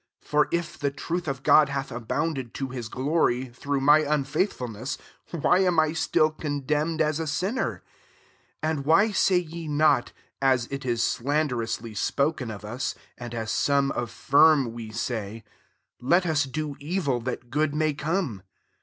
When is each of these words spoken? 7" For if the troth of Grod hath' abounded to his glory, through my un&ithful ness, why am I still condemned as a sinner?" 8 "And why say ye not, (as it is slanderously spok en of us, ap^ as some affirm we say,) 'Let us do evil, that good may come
7" 0.23 0.27
For 0.31 0.47
if 0.51 0.79
the 0.79 0.89
troth 0.89 1.27
of 1.27 1.43
Grod 1.43 1.69
hath' 1.69 1.91
abounded 1.91 2.55
to 2.55 2.69
his 2.69 2.89
glory, 2.89 3.49
through 3.49 3.81
my 3.81 4.03
un&ithful 4.03 4.67
ness, 4.71 4.97
why 5.29 5.59
am 5.59 5.79
I 5.79 5.93
still 5.93 6.31
condemned 6.31 7.01
as 7.03 7.19
a 7.19 7.27
sinner?" 7.27 7.83
8 8.63 8.67
"And 8.69 8.85
why 8.87 9.11
say 9.11 9.37
ye 9.37 9.67
not, 9.67 10.11
(as 10.41 10.65
it 10.71 10.87
is 10.87 11.03
slanderously 11.03 11.93
spok 11.93 12.41
en 12.41 12.49
of 12.49 12.65
us, 12.65 12.95
ap^ 13.19 13.35
as 13.35 13.51
some 13.51 13.91
affirm 13.95 14.73
we 14.73 14.89
say,) 14.89 15.43
'Let 15.99 16.25
us 16.25 16.45
do 16.45 16.75
evil, 16.79 17.19
that 17.19 17.51
good 17.51 17.75
may 17.75 17.93
come 17.93 18.41